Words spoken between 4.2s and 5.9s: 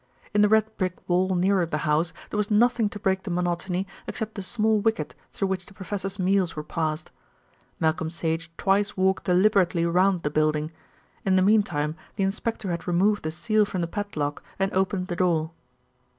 the small wicket through which the